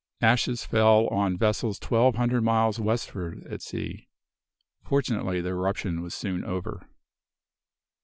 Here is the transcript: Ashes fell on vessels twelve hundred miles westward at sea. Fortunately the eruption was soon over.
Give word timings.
Ashes 0.23 0.65
fell 0.65 1.05
on 1.09 1.37
vessels 1.37 1.77
twelve 1.77 2.15
hundred 2.15 2.41
miles 2.41 2.79
westward 2.79 3.43
at 3.45 3.61
sea. 3.61 4.07
Fortunately 4.83 5.41
the 5.41 5.49
eruption 5.49 6.01
was 6.01 6.15
soon 6.15 6.43
over. 6.43 6.87